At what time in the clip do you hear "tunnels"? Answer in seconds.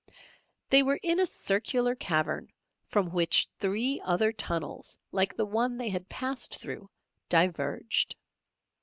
4.33-4.97